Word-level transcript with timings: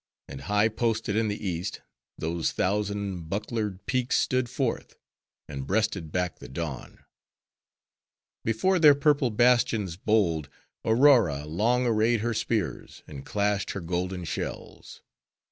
And 0.27 0.41
high 0.41 0.67
posted 0.67 1.15
in 1.15 1.27
the 1.27 1.47
East, 1.47 1.81
those 2.17 2.51
thousand 2.53 3.29
bucklered 3.29 3.85
peaks 3.85 4.17
stood 4.17 4.49
forth, 4.49 4.95
and 5.47 5.67
breasted 5.67 6.11
back 6.11 6.39
the 6.39 6.47
Dawn. 6.49 7.05
Before 8.43 8.79
their 8.79 8.95
purple 8.95 9.29
bastions 9.29 9.97
bold, 9.97 10.49
Aurora 10.83 11.45
long 11.45 11.85
arrayed 11.85 12.21
her 12.21 12.33
spears, 12.33 13.03
and 13.05 13.23
clashed 13.27 13.73
her 13.77 13.79
golden 13.79 14.23
shells. 14.23 15.03